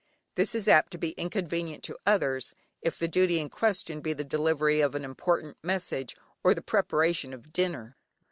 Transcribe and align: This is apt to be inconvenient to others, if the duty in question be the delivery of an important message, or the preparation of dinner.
This 0.33 0.55
is 0.55 0.67
apt 0.67 0.91
to 0.93 0.97
be 0.97 1.11
inconvenient 1.11 1.83
to 1.83 1.99
others, 2.07 2.55
if 2.81 2.97
the 2.97 3.07
duty 3.07 3.39
in 3.39 3.49
question 3.49 4.01
be 4.01 4.13
the 4.13 4.23
delivery 4.23 4.81
of 4.81 4.95
an 4.95 5.05
important 5.05 5.57
message, 5.61 6.15
or 6.43 6.55
the 6.55 6.63
preparation 6.63 7.35
of 7.35 7.53
dinner. 7.53 7.95